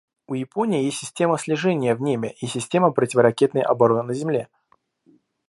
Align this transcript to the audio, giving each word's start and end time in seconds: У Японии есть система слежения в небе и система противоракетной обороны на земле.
У 0.25 0.33
Японии 0.33 0.83
есть 0.85 0.97
система 0.97 1.37
слежения 1.37 1.93
в 1.93 2.01
небе 2.01 2.33
и 2.41 2.47
система 2.47 2.89
противоракетной 2.89 3.61
обороны 3.61 4.01
на 4.01 4.15
земле. 4.15 4.47